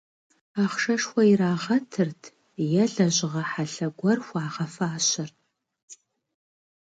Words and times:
Ахъшэшхуэ 0.63 1.23
ирагъэтырт 1.31 2.21
е 2.81 2.85
лэжьыгъэ 2.95 3.43
хьэлъэ 3.51 3.87
гуэр 3.99 4.19
хуагъэфащэрт. 4.25 5.37